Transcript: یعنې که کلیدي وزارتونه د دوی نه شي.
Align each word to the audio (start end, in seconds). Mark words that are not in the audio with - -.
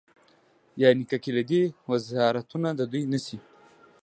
یعنې 0.81 1.03
که 1.09 1.17
کلیدي 1.25 1.63
وزارتونه 1.89 2.69
د 2.79 2.81
دوی 2.91 3.03
نه 3.13 3.19
شي. 3.25 3.37